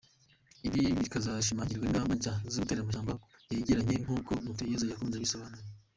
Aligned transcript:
Ibi 0.67 0.81
bikazashimangirwa 0.99 1.83
n’ingamba 1.85 2.13
nshya 2.17 2.33
zo 2.51 2.59
gutera 2.61 2.79
amashyamba 2.81 3.13
yegeranye 3.51 3.95
nk’uko 4.03 4.31
Mutuyeyezu 4.45 4.85
yakomeje 4.91 5.17
abisobanura. 5.19 5.63